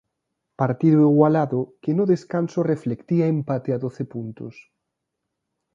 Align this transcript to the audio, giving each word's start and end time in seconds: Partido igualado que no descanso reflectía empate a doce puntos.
Partido 0.61 0.99
igualado 1.11 1.59
que 1.81 1.91
no 1.97 2.03
descanso 2.13 2.59
reflectía 2.73 3.31
empate 3.35 3.69
a 3.73 3.77
doce 3.85 4.03
puntos. 4.13 4.55